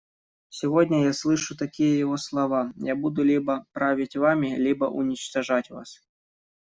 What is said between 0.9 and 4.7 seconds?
я слышу такие его слова: «Я буду либо править вами,